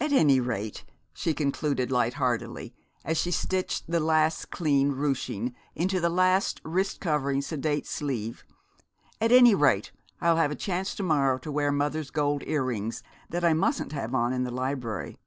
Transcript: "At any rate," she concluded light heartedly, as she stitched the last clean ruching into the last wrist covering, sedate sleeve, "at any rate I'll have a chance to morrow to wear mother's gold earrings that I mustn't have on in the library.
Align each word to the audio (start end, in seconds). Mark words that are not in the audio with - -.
"At 0.00 0.10
any 0.12 0.40
rate," 0.40 0.84
she 1.12 1.32
concluded 1.32 1.92
light 1.92 2.14
heartedly, 2.14 2.74
as 3.04 3.18
she 3.18 3.30
stitched 3.30 3.84
the 3.86 4.00
last 4.00 4.50
clean 4.50 4.90
ruching 4.90 5.54
into 5.76 6.00
the 6.00 6.10
last 6.10 6.60
wrist 6.64 6.98
covering, 6.98 7.40
sedate 7.40 7.86
sleeve, 7.86 8.44
"at 9.20 9.30
any 9.30 9.54
rate 9.54 9.92
I'll 10.20 10.38
have 10.38 10.50
a 10.50 10.56
chance 10.56 10.92
to 10.96 11.04
morrow 11.04 11.38
to 11.38 11.52
wear 11.52 11.70
mother's 11.70 12.10
gold 12.10 12.42
earrings 12.48 13.04
that 13.30 13.44
I 13.44 13.52
mustn't 13.52 13.92
have 13.92 14.12
on 14.12 14.32
in 14.32 14.42
the 14.42 14.50
library. 14.50 15.18